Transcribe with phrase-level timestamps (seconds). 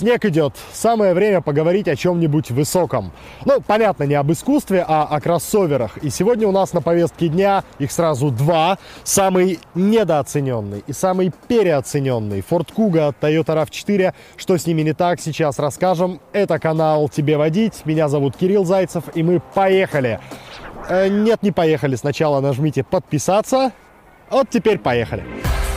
[0.00, 0.54] Снег идет.
[0.72, 3.12] Самое время поговорить о чем-нибудь высоком.
[3.44, 5.98] Ну, понятно, не об искусстве, а о кроссоверах.
[5.98, 8.78] И сегодня у нас на повестке дня их сразу два.
[9.04, 12.40] Самый недооцененный и самый переоцененный.
[12.40, 14.14] Ford Kuga Toyota RAV4.
[14.38, 16.18] Что с ними не так, сейчас расскажем.
[16.32, 17.82] Это канал «Тебе водить».
[17.84, 20.18] Меня зовут Кирилл Зайцев, и мы поехали.
[20.88, 21.94] Э, нет, не поехали.
[21.96, 23.72] Сначала нажмите подписаться.
[24.30, 25.20] Вот теперь поехали.
[25.20, 25.69] Поехали.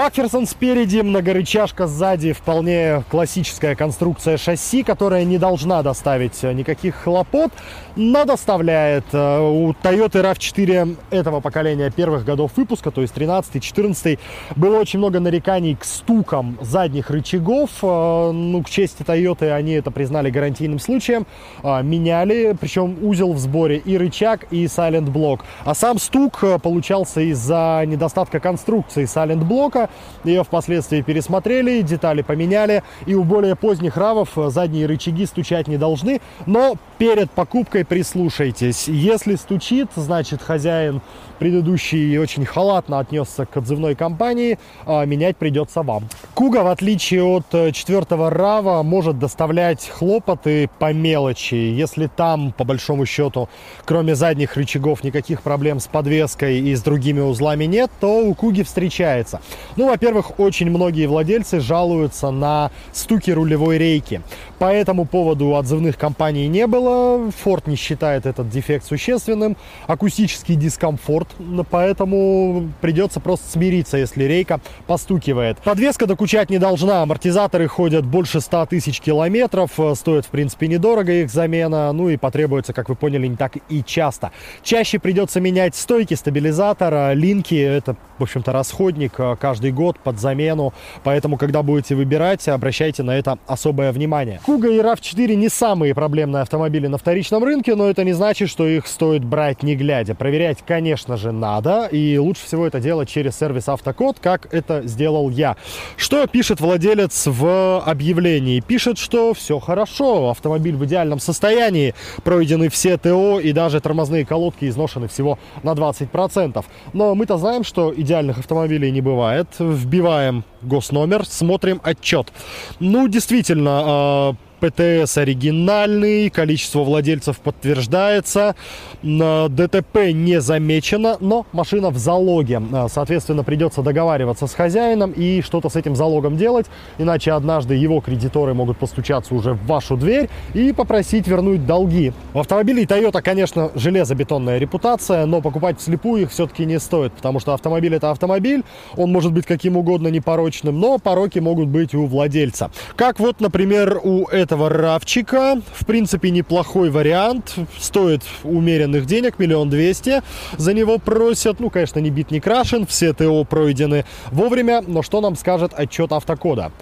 [0.00, 7.52] Макферсон спереди, многорычажка сзади, вполне классическая конструкция шасси, которая не должна доставить никаких хлопот,
[7.96, 9.04] но доставляет.
[9.12, 14.18] Э, у Toyota RAV4 этого поколения первых годов выпуска, то есть 13-14,
[14.56, 17.68] было очень много нареканий к стукам задних рычагов.
[17.82, 21.26] Э, ну, к чести Toyota они это признали гарантийным случаем.
[21.62, 25.44] Э, меняли, причем узел в сборе и рычаг, и Silent блок.
[25.66, 29.89] А сам стук получался из-за недостатка конструкции Silent блока,
[30.24, 32.82] ее впоследствии пересмотрели, детали поменяли.
[33.06, 36.20] И у более поздних равов задние рычаги стучать не должны.
[36.46, 38.88] Но перед покупкой прислушайтесь.
[38.88, 41.00] Если стучит, значит хозяин
[41.40, 46.06] предыдущий очень халатно отнесся к отзывной компании, а менять придется вам.
[46.34, 51.54] Куга, в отличие от э, четвертого Рава, может доставлять хлопоты по мелочи.
[51.54, 53.48] Если там, по большому счету,
[53.86, 58.62] кроме задних рычагов, никаких проблем с подвеской и с другими узлами нет, то у Куги
[58.62, 59.40] встречается.
[59.76, 64.22] Ну, во-первых, очень многие владельцы жалуются на стуки рулевой рейки.
[64.58, 67.30] По этому поводу отзывных компаний не было.
[67.44, 69.56] Ford не считает этот дефект существенным.
[69.86, 71.28] Акустический дискомфорт,
[71.70, 75.58] поэтому придется просто смириться, если рейка постукивает.
[75.58, 77.02] Подвеска докучать не должна.
[77.02, 79.70] Амортизаторы ходят больше 100 тысяч километров.
[79.94, 81.90] Стоит, в принципе, недорого их замена.
[81.92, 84.30] Ну и потребуется, как вы поняли, не так и часто.
[84.62, 87.54] Чаще придется менять стойки стабилизатора, линки.
[87.54, 90.72] Это, в общем-то, расходник каждый год под замену.
[91.02, 94.40] Поэтому, когда будете выбирать, обращайте на это особое внимание.
[94.44, 98.68] Куга и RAV4 не самые проблемные автомобили на вторичном рынке, но это не значит, что
[98.68, 100.14] их стоит брать не глядя.
[100.14, 105.30] Проверять, конечно же, надо, и лучше всего это делать через сервис Автокод, как это сделал
[105.30, 105.56] я.
[105.96, 108.60] Что пишет владелец в объявлении?
[108.60, 114.68] Пишет, что все хорошо, автомобиль в идеальном состоянии, пройдены все ТО и даже тормозные колодки
[114.68, 116.64] изношены всего на 20%.
[116.92, 119.46] Но мы-то знаем, что идеальных автомобилей не бывает.
[119.60, 122.32] Вбиваем госномер, смотрим отчет.
[122.80, 128.54] Ну, действительно, а, ПТС оригинальный, количество владельцев подтверждается,
[129.02, 132.62] ДТП не замечено, но машина в залоге.
[132.72, 136.66] А, соответственно, придется договариваться с хозяином и что-то с этим залогом делать,
[136.98, 142.12] иначе однажды его кредиторы могут постучаться уже в вашу дверь и попросить вернуть долги.
[142.34, 147.54] В автомобиле Toyota, конечно, железобетонная репутация, но покупать вслепую их все-таки не стоит, потому что
[147.54, 148.64] автомобиль это автомобиль,
[148.96, 152.70] он может быть каким угодно непорочным, но пороки могут быть у владельца.
[152.96, 155.62] Как вот, например, у этого этого равчика.
[155.72, 157.54] В принципе, неплохой вариант.
[157.78, 160.22] Стоит умеренных денег, миллион двести.
[160.56, 162.84] За него просят, ну, конечно, не бит, не крашен.
[162.84, 164.82] Все ТО пройдены вовремя.
[164.84, 166.72] Но что нам скажет отчет автокода?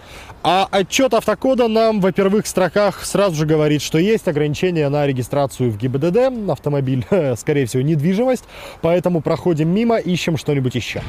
[0.42, 5.70] А отчет автокода нам во первых строках сразу же говорит, что есть ограничения на регистрацию
[5.70, 6.50] в ГИБДД.
[6.50, 7.04] Автомобиль,
[7.36, 8.44] скорее всего, недвижимость.
[8.80, 11.02] Поэтому проходим мимо, ищем что-нибудь еще.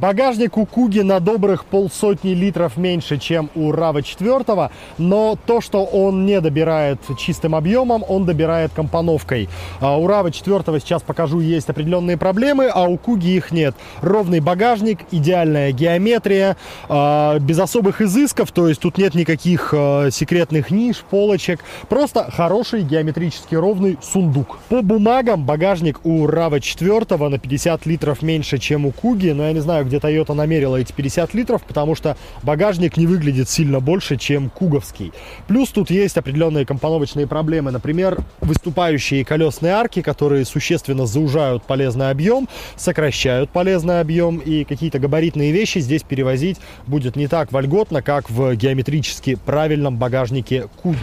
[0.00, 5.84] Багажник у Куги на добрых полсотни литров меньше, чем у Рава 4, но то, что
[5.84, 9.48] он не добирает чистым объемом, он добирает компоновкой.
[9.80, 13.74] А у Рава 4 сейчас покажу, есть определенные проблемы, а у Куги их нет.
[14.00, 16.56] Ровный багажник, идеальная геометрия,
[16.88, 22.82] а, без особых изысков, то есть тут нет никаких а, секретных ниш, полочек, просто хороший
[22.82, 24.58] геометрически ровный сундук.
[24.68, 29.52] По бумагам багажник у Рава 4 на 50 литров меньше, чем у Куги, но я
[29.52, 34.16] не знаю, где Toyota намерила эти 50 литров, потому что багажник не выглядит сильно больше,
[34.16, 35.12] чем куговский.
[35.46, 37.70] Плюс тут есть определенные компоновочные проблемы.
[37.70, 45.52] Например, выступающие колесные арки, которые существенно заужают полезный объем, сокращают полезный объем, и какие-то габаритные
[45.52, 50.98] вещи здесь перевозить будет не так вольготно, как в геометрически правильном багажнике Куги.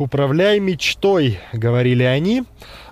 [0.00, 2.44] «Управляй мечтой»,— говорили они.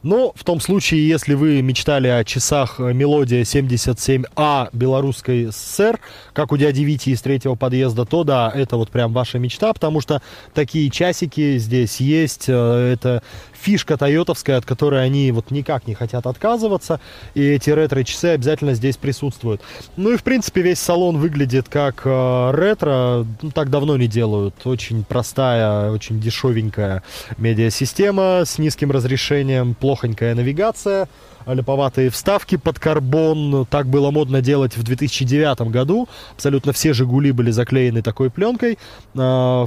[0.03, 5.99] Но в том случае, если вы мечтали о часах Мелодия 77А белорусской ССР,
[6.33, 10.01] как у дяди Вити из третьего подъезда, то да, это вот прям ваша мечта, потому
[10.01, 10.23] что
[10.55, 12.45] такие часики здесь есть.
[12.49, 13.23] Э, это
[13.53, 17.01] фишка тойотовская, от которой они вот никак не хотят отказываться.
[17.35, 19.61] И эти ретро-часы обязательно здесь присутствуют.
[19.97, 23.27] Ну и, в принципе, весь салон выглядит как э, ретро.
[23.43, 24.55] Ну, так давно не делают.
[24.65, 27.03] Очень простая, очень дешевенькая
[27.37, 31.09] медиасистема с низким разрешением, плохонькая навигация
[31.55, 33.67] липоватые вставки под карбон.
[33.71, 36.09] Так было модно делать в 2009 году.
[36.35, 38.79] Абсолютно все «Жигули» были заклеены такой пленкой.
[39.17, 39.67] А,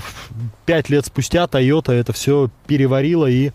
[0.65, 3.51] пять лет спустя Toyota это все переварила и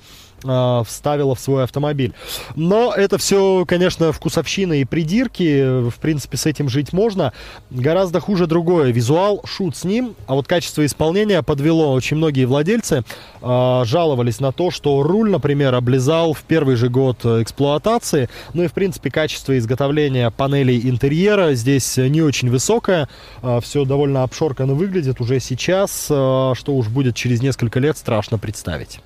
[0.48, 2.12] э, вставила в свой автомобиль.
[2.54, 5.88] Но это все, конечно, вкусовщина и придирки.
[5.88, 7.32] В принципе, с этим жить можно.
[7.70, 8.92] Гораздо хуже другое.
[8.92, 11.92] Визуал, шут с ним, а вот качество исполнения подвело.
[11.92, 13.04] Очень многие владельцы
[13.42, 18.28] э, жаловались на то, что руль, например, облизал в первый же год эксплуатации.
[18.54, 23.08] Ну и, в принципе, качество изготовления панелей интерьера здесь не очень высокое.
[23.42, 26.06] Э, все довольно обшорканно выглядит уже сейчас.
[26.10, 29.00] Э, что уж будет через несколько лет, страшно представить.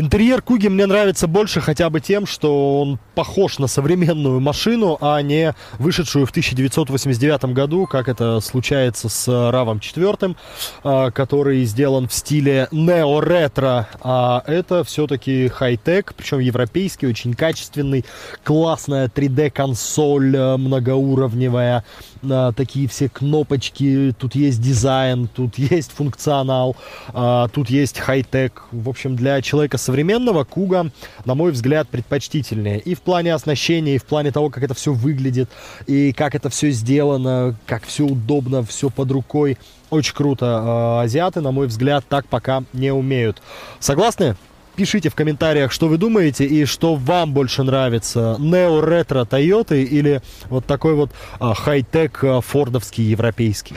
[0.00, 5.20] Интерьер Куги мне нравится больше хотя бы тем, что он похож на современную машину, а
[5.22, 10.36] не вышедшую в 1989 году, как это случается с Равом 4,
[10.84, 13.88] а, который сделан в стиле нео-ретро.
[14.00, 18.04] А это все-таки хай-тек, причем европейский, очень качественный,
[18.44, 21.84] классная 3D-консоль э, многоуровневая,
[22.22, 26.76] а, такие все кнопочки, тут есть дизайн, тут есть функционал,
[27.08, 28.62] а, тут есть хай-тек.
[28.70, 30.90] В общем, для человека с современного Куга,
[31.24, 32.78] на мой взгляд, предпочтительнее.
[32.78, 35.48] И в плане оснащения, и в плане того, как это все выглядит,
[35.86, 39.56] и как это все сделано, как все удобно, все под рукой.
[39.88, 40.44] Очень круто.
[40.46, 43.40] А, азиаты, на мой взгляд, так пока не умеют.
[43.80, 44.36] Согласны?
[44.76, 48.36] Пишите в комментариях, что вы думаете и что вам больше нравится.
[48.38, 50.20] Нео-ретро Тойоты или
[50.50, 53.74] вот такой вот а, хай-тек а, фордовский европейский.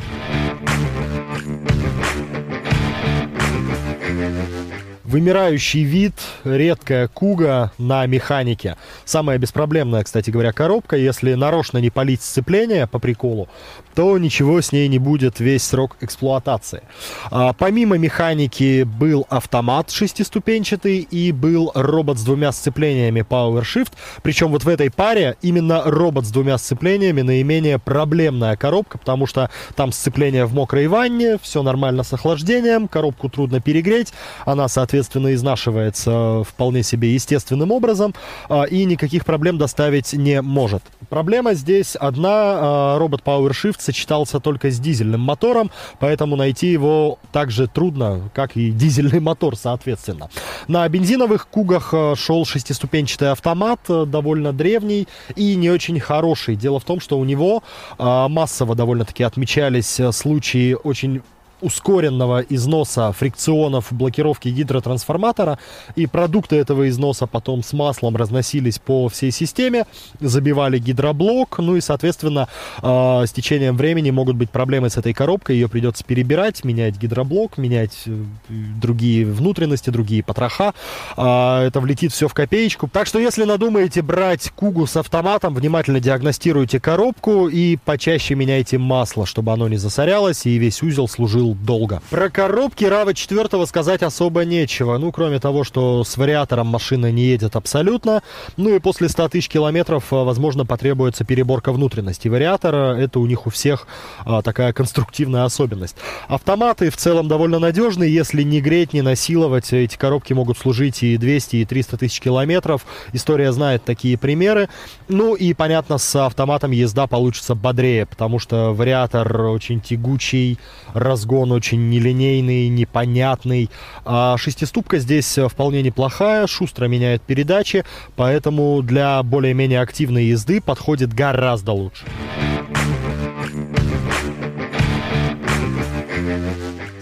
[5.12, 6.14] Вымирающий вид,
[6.46, 8.78] редкая куга на механике.
[9.04, 10.96] Самая беспроблемная, кстати говоря, коробка.
[10.96, 13.50] Если нарочно не полить сцепление по приколу,
[13.94, 16.84] то ничего с ней не будет весь срок эксплуатации.
[17.30, 23.92] А, помимо механики был автомат шестиступенчатый и был робот с двумя сцеплениями PowerShift.
[24.24, 29.50] Причем вот в этой паре именно робот с двумя сцеплениями наименее проблемная коробка, потому что
[29.76, 34.14] там сцепление в мокрой ванне, все нормально с охлаждением, коробку трудно перегреть,
[34.46, 38.14] она, соответственно, соответственно, изнашивается вполне себе естественным образом
[38.50, 40.84] а, и никаких проблем доставить не может.
[41.10, 42.30] Проблема здесь одна.
[42.32, 48.56] А, робот PowerShift сочетался только с дизельным мотором, поэтому найти его так же трудно, как
[48.56, 50.30] и дизельный мотор, соответственно.
[50.68, 56.56] На бензиновых кугах а, шел шестиступенчатый автомат, довольно древний и не очень хороший.
[56.56, 57.64] Дело в том, что у него
[57.98, 61.22] массово довольно-таки отмечались случаи очень
[61.62, 65.60] ускоренного износа фрикционов блокировки гидротрансформатора,
[65.96, 69.86] и продукты этого износа потом с маслом разносились по всей системе,
[70.20, 72.48] забивали гидроблок, ну и, соответственно,
[72.82, 77.58] э, с течением времени могут быть проблемы с этой коробкой, ее придется перебирать, менять гидроблок,
[77.58, 80.74] менять э, другие внутренности, другие потроха,
[81.18, 82.88] э, это влетит все в копеечку.
[82.88, 89.26] Так что, если надумаете брать Кугу с автоматом, внимательно диагностируйте коробку и почаще меняйте масло,
[89.26, 92.02] чтобы оно не засорялось и весь узел служил долго.
[92.10, 94.98] Про коробки Рава 4 сказать особо нечего.
[94.98, 98.22] Ну, кроме того, что с вариатором машина не едет абсолютно.
[98.58, 102.96] Ну и после 100 тысяч километров, а, возможно, потребуется переборка внутренности вариатора.
[102.96, 103.88] Это у них у всех
[104.26, 105.96] а, такая конструктивная особенность.
[106.28, 108.14] Автоматы в целом довольно надежные.
[108.14, 112.86] Если не греть, не насиловать, эти коробки могут служить и 200, и 300 тысяч километров.
[113.14, 114.70] История знает такие примеры.
[115.08, 120.58] Ну и, понятно, с автоматом езда получится бодрее, потому что вариатор очень тягучий,
[120.94, 123.70] разгон он очень нелинейный, непонятный.
[124.06, 127.84] А шестиступка здесь вполне неплохая, шустро меняет передачи,
[128.16, 132.06] поэтому для более-менее активной езды подходит гораздо лучше.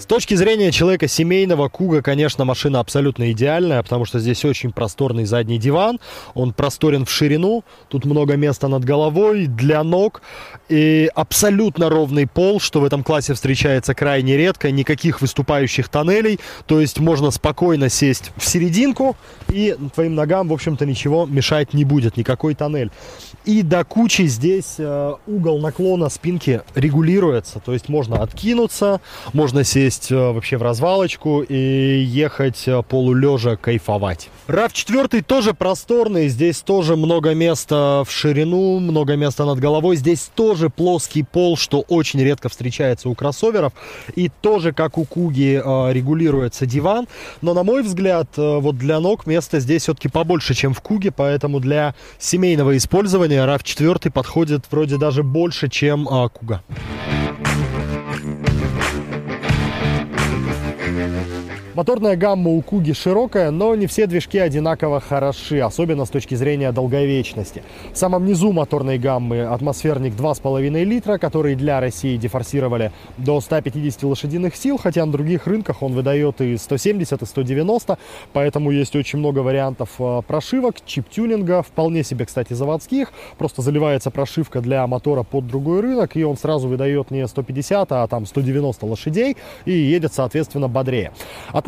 [0.06, 5.58] Точки зрения человека семейного, Куга, конечно, машина абсолютно идеальная, потому что здесь очень просторный задний
[5.58, 6.00] диван,
[6.34, 10.22] он просторен в ширину, тут много места над головой, для ног,
[10.70, 16.80] и абсолютно ровный пол, что в этом классе встречается крайне редко, никаких выступающих тоннелей, то
[16.80, 19.18] есть можно спокойно сесть в серединку,
[19.50, 22.92] и твоим ногам, в общем-то, ничего мешать не будет, никакой тоннель.
[23.46, 29.02] И до кучи здесь э, угол наклона спинки регулируется, то есть можно откинуться,
[29.34, 34.30] можно сесть сесть вообще в развалочку и ехать полулежа кайфовать.
[34.48, 39.96] RAV4 тоже просторный, здесь тоже много места в ширину, много места над головой.
[39.96, 43.74] Здесь тоже плоский пол, что очень редко встречается у кроссоверов.
[44.16, 45.62] И тоже, как у Куги,
[45.94, 47.08] регулируется диван.
[47.42, 51.60] Но, на мой взгляд, вот для ног места здесь все-таки побольше, чем в Куге, поэтому
[51.60, 56.62] для семейного использования RAV4 подходит вроде даже больше, чем Куга.
[61.80, 66.74] Моторная гамма у Куги широкая, но не все движки одинаково хороши, особенно с точки зрения
[66.74, 67.64] долговечности.
[67.94, 74.58] В самом низу моторной гаммы атмосферник 2,5 литра, который для России дефорсировали до 150 лошадиных
[74.58, 77.98] сил, хотя на других рынках он выдает и 170, и 190,
[78.34, 83.14] поэтому есть очень много вариантов э, прошивок, чип-тюнинга, вполне себе, кстати, заводских.
[83.38, 88.06] Просто заливается прошивка для мотора под другой рынок, и он сразу выдает не 150, а
[88.10, 91.14] там 190 лошадей, и едет, соответственно, бодрее.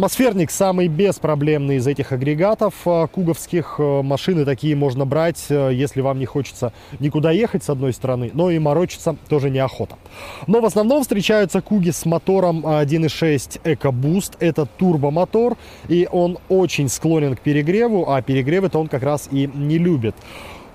[0.01, 3.75] Атмосферник самый беспроблемный из этих агрегатов э, куговских.
[3.77, 8.31] Э, машины такие можно брать, э, если вам не хочется никуда ехать с одной стороны,
[8.33, 9.99] но и морочиться тоже неохота.
[10.47, 14.37] Но в основном встречаются куги с мотором 1.6 EcoBoost.
[14.39, 15.55] Это турбомотор,
[15.87, 20.15] и он очень склонен к перегреву, а перегревы-то он как раз и не любит.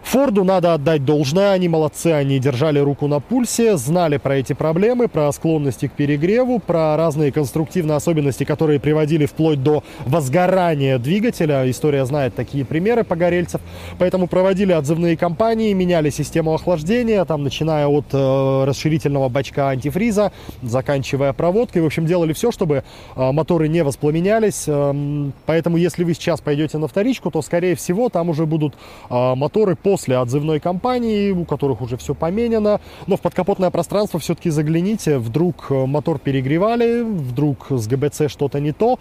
[0.06, 5.08] Форду надо отдать должное, они молодцы, они держали руку на пульсе, знали про эти проблемы,
[5.08, 11.68] про склонности к перегреву, про разные конструктивные особенности, которые приводили вплоть до возгорания двигателя.
[11.68, 13.60] История знает такие примеры погорельцев.
[13.98, 20.30] Поэтому проводили отзывные кампании, меняли систему охлаждения, там, начиная от э, расширительного бачка антифриза,
[20.62, 21.82] заканчивая проводкой.
[21.82, 22.84] В общем, делали все, чтобы
[23.16, 24.66] э, моторы не воспламенялись.
[24.68, 28.75] Э, поэтому, если вы сейчас пойдете на вторичку, то, скорее всего, там уже будут
[29.10, 32.83] э, моторы по после отзывной кампании, у которых уже все поменено.
[33.07, 38.73] Но в подкапотное пространство все-таки загляните, вдруг э, мотор перегревали, вдруг с ГБЦ что-то не
[38.73, 38.99] то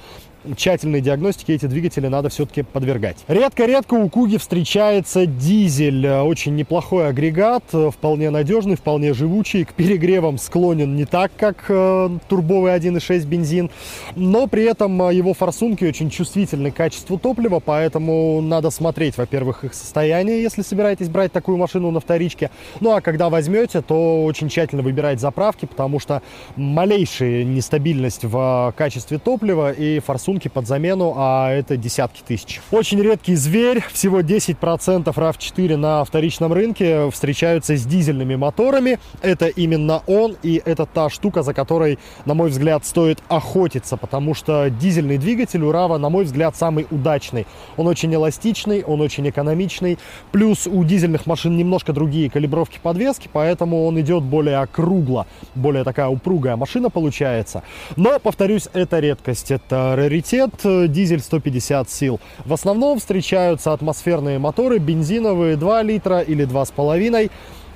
[0.56, 3.18] тщательной диагностике эти двигатели надо все-таки подвергать.
[3.28, 6.08] Редко-редко у Куги встречается дизель.
[6.08, 9.66] Очень неплохой агрегат, вполне надежный, вполне живучий.
[9.66, 13.70] К перегревам склонен не так, как э, турбовый 1.6 бензин.
[14.16, 19.64] Но при этом э, его форсунки очень чувствительны к качеству топлива, поэтому надо смотреть, во-первых,
[19.64, 22.52] их состояние, если собираетесь брать такую машину на вторичке.
[22.80, 26.22] Ну а когда возьмете, то очень тщательно выбирать заправки, потому что
[26.56, 32.62] малейшая нестабильность в качестве топлива и форсунки рисунки под замену, а это десятки тысяч.
[32.72, 39.00] Очень редкий зверь, всего 10% RAV4 на вторичном рынке встречаются с дизельными моторами.
[39.22, 44.34] Это именно он, и это та штука, за которой, на мой взгляд, стоит охотиться, потому
[44.34, 47.46] что дизельный двигатель у RAV, на мой взгляд, самый удачный.
[47.78, 49.98] Он очень эластичный, он очень экономичный,
[50.32, 56.08] плюс у дизельных машин немножко другие калибровки подвески, поэтому он идет более округло, более такая
[56.08, 57.64] упругая машина получается.
[57.96, 62.20] Но, повторюсь, это редкость, это раритет приоритет э, дизель 150 сил.
[62.46, 67.32] В основном встречаются атмосферные моторы, бензиновые 2 литра или 2,5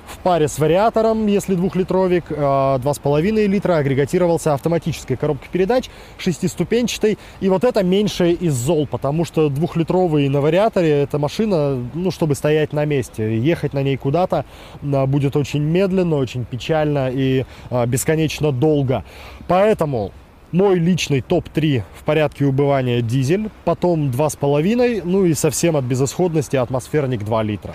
[0.06, 5.88] в паре с вариатором, если двухлитровик, 2,5 э, литра агрегатировался автоматической коробкой передач,
[6.18, 7.16] шестиступенчатой.
[7.40, 12.34] И вот это меньшее из зол, потому что двухлитровый на вариаторе эта машина, ну, чтобы
[12.34, 14.44] стоять на месте, ехать на ней куда-то
[14.82, 17.44] э, будет очень медленно, очень печально и
[17.86, 19.04] бесконечно долго.
[19.46, 20.10] Поэтому
[20.52, 27.24] мой личный топ-3 в порядке убывания дизель, потом 2,5, ну и совсем от безысходности атмосферник
[27.24, 27.74] 2 литра.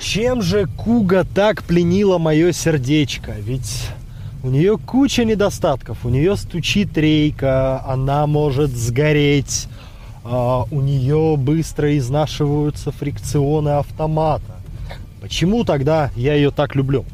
[0.00, 3.32] Чем же Куга так пленила мое сердечко?
[3.38, 3.88] Ведь
[4.42, 6.04] у нее куча недостатков.
[6.04, 9.68] У нее стучит рейка, она может сгореть,
[10.24, 14.56] а у нее быстро изнашиваются фрикционы автомата.
[15.20, 17.04] Почему тогда я ее так люблю?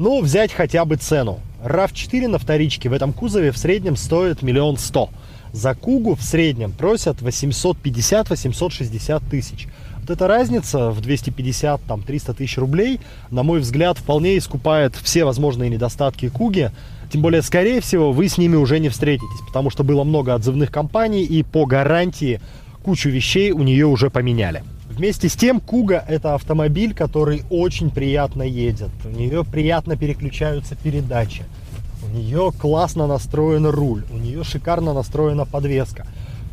[0.00, 1.40] Ну, взять хотя бы цену.
[1.62, 5.10] RAV4 на вторичке в этом кузове в среднем стоит миллион сто.
[5.52, 9.68] За Кугу в среднем просят 850-860 тысяч.
[10.00, 12.98] Вот эта разница в 250, там, 300 тысяч рублей,
[13.30, 16.70] на мой взгляд, вполне искупает все возможные недостатки Куги.
[17.12, 20.70] Тем более, скорее всего, вы с ними уже не встретитесь, потому что было много отзывных
[20.70, 22.40] компаний, и по гарантии
[22.82, 24.64] кучу вещей у нее уже поменяли.
[24.90, 28.90] Вместе с тем, Куга это автомобиль, который очень приятно едет.
[29.04, 31.44] У нее приятно переключаются передачи.
[32.02, 34.04] У нее классно настроен руль.
[34.10, 36.06] У нее шикарно настроена подвеска.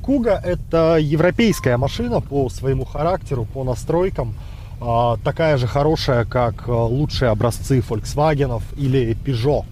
[0.03, 4.35] Куга это европейская машина по своему характеру, по настройкам.
[4.79, 9.65] А, такая же хорошая, как а, лучшие образцы Volkswagen или Peugeot.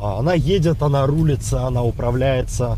[0.00, 2.76] А, она едет, она рулится, она управляется.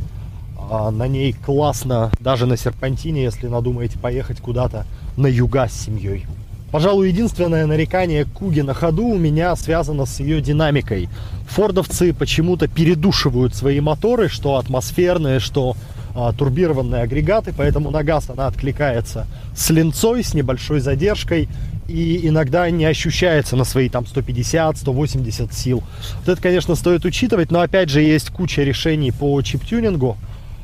[0.71, 4.87] На ней классно, даже на серпантине, если надумаете поехать куда-то
[5.17, 6.27] на юга с семьей.
[6.71, 11.09] Пожалуй, единственное нарекание Куги на ходу у меня связано с ее динамикой.
[11.49, 15.75] Фордовцы почему-то передушивают свои моторы, что атмосферные, что
[16.15, 21.49] а, турбированные агрегаты, поэтому на газ она откликается с линцой, с небольшой задержкой
[21.89, 25.83] и иногда не ощущается на свои там 150-180 сил.
[26.21, 30.17] Вот это, конечно, стоит учитывать, но опять же есть куча решений по чип-тюнингу,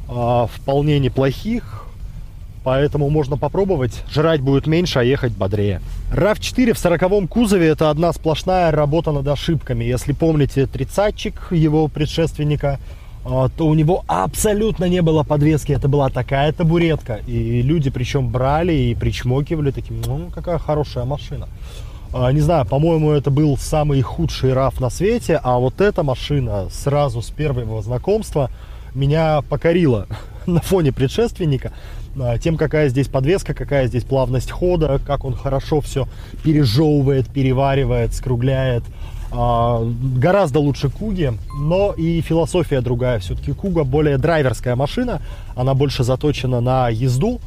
[0.08, 1.84] э, вполне неплохих,
[2.64, 4.02] поэтому можно попробовать.
[4.10, 5.80] Жрать будет меньше, а ехать бодрее.
[6.12, 9.84] RAV4 в 40 кузове это одна сплошная работа над ошибками.
[9.84, 12.78] Если помните тридцатчик его предшественника,
[13.24, 15.72] а, то у него абсолютно не было подвески.
[15.72, 17.20] Это была такая табуретка.
[17.26, 21.48] И люди причем брали и причмокивали таким, ну, какая хорошая машина.
[22.12, 26.68] А, не знаю, по-моему, это был самый худший RAV на свете, а вот эта машина
[26.70, 28.50] сразу с первого знакомства
[28.96, 30.06] меня покорила
[30.46, 31.72] на фоне предшественника
[32.18, 36.08] а, тем, какая здесь подвеска, какая здесь плавность хода, как он хорошо все
[36.42, 38.82] пережевывает, переваривает, скругляет.
[39.30, 39.82] А,
[40.16, 43.18] гораздо лучше Куги, но и философия другая.
[43.18, 45.20] Все-таки Куга более драйверская машина,
[45.54, 47.40] она больше заточена на езду,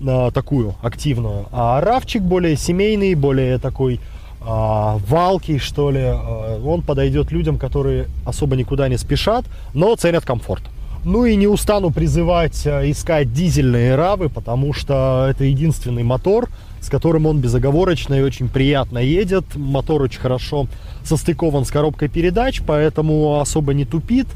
[0.00, 1.46] на такую активную.
[1.52, 4.00] А Равчик более семейный, более такой
[4.40, 6.02] а, валкий, что ли.
[6.02, 9.44] А, он подойдет людям, которые особо никуда не спешат,
[9.74, 10.62] но ценят комфорт.
[11.04, 16.48] Ну и не устану призывать искать дизельные равы, потому что это единственный мотор,
[16.80, 19.44] с которым он безоговорочно и очень приятно едет.
[19.54, 20.66] Мотор очень хорошо
[21.04, 24.26] состыкован с коробкой передач, поэтому особо не тупит,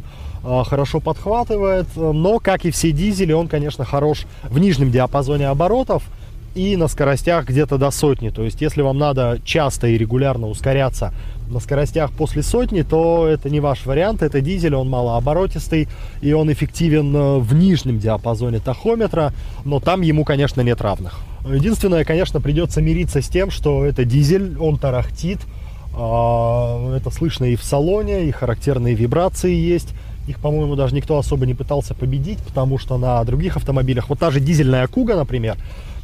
[0.44, 1.86] а, хорошо подхватывает.
[1.96, 6.02] Но, как и все дизели, он, конечно, хорош в нижнем диапазоне оборотов
[6.54, 8.28] и на скоростях где-то до сотни.
[8.28, 11.14] То есть, если вам надо часто и регулярно ускоряться
[11.50, 14.22] на скоростях после сотни, то это не ваш вариант.
[14.22, 15.88] Это дизель, он малооборотистый,
[16.20, 19.32] и он эффективен э, в нижнем диапазоне тахометра,
[19.64, 21.20] но там ему, конечно, нет равных.
[21.46, 25.38] Единственное, конечно, придется мириться с тем, что это дизель, он тарахтит,
[25.94, 29.94] а, это слышно и в салоне, и характерные вибрации есть.
[30.28, 34.30] Их, по-моему, даже никто особо не пытался победить, потому что на других автомобилях, вот та
[34.30, 35.56] же дизельная Куга, например,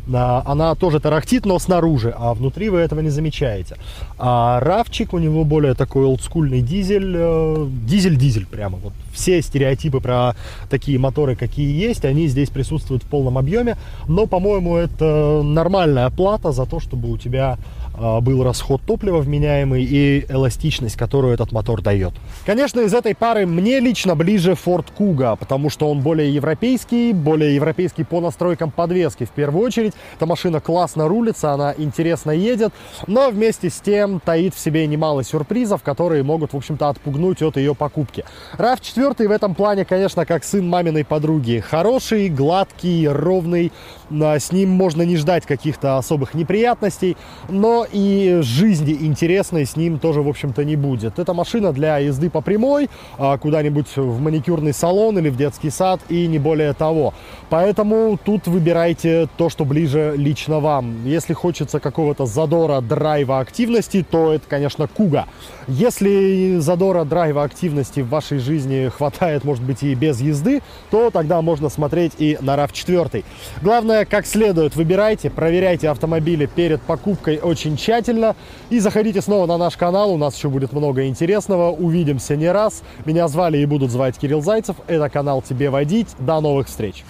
[0.07, 3.77] она тоже тарахтит, но снаружи, а внутри вы этого не замечаете.
[4.19, 8.79] А Равчик у него более такой олдскульный дизель, э, дизель-дизель прямо.
[8.79, 10.35] Вот все стереотипы про
[10.69, 13.77] такие моторы, какие есть, они здесь присутствуют в полном объеме,
[14.09, 17.59] но, по-моему, это нормальная плата за то, чтобы у тебя
[17.97, 22.13] был расход топлива вменяемый и эластичность, которую этот мотор дает.
[22.45, 27.55] Конечно, из этой пары мне лично ближе Ford Kuga, потому что он более европейский, более
[27.55, 29.95] европейский по настройкам подвески в первую очередь.
[30.17, 32.73] Эта машина классно рулится, она интересно едет,
[33.07, 37.57] но вместе с тем таит в себе немало сюрпризов, которые могут, в общем-то, отпугнуть от
[37.57, 38.25] ее покупки.
[38.59, 41.61] RAV4 в этом плане, конечно, как сын маминой подруги.
[41.61, 43.73] Хороший, гладкий, ровный,
[44.04, 47.17] а, с ним можно не ждать каких-то особых неприятностей,
[47.49, 51.19] но и жизни интересной с ним тоже, в общем-то, не будет.
[51.19, 56.01] Это машина для езды по прямой, а, куда-нибудь в маникюрный салон или в детский сад,
[56.09, 57.15] и не более того.
[57.51, 61.07] Поэтому тут выбирайте то, что ближе лично вам.
[61.07, 65.27] Если хочется какого-то задора, драйва, активности, то это, конечно, Куга.
[65.67, 71.41] Если задора, драйва, активности в вашей жизни хватает, может быть, и без езды, то тогда
[71.43, 73.25] можно смотреть и на RAV4.
[73.63, 78.37] Главное, как следует выбирайте, проверяйте автомобили перед покупкой очень тщательно.
[78.71, 81.71] И заходите снова на наш канал, у нас еще будет много интересного.
[81.71, 82.83] Увидимся не раз.
[83.05, 84.77] Меня звали и будут звать Кирилл Зайцев.
[84.87, 86.09] Это канал «Тебе водить».
[86.19, 87.05] До новых встреч!